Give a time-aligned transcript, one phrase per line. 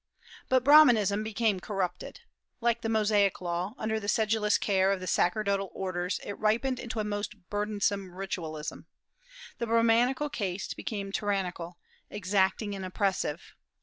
[0.49, 2.21] But Brahmanism became corrupted.
[2.59, 6.99] Like the Mosaic Law, under the sedulous care of the sacerdotal orders it ripened into
[6.99, 8.87] a most burdensome ritualism.
[9.59, 11.77] The Brahmanical caste became tyrannical,
[12.09, 13.53] exacting, and oppressive.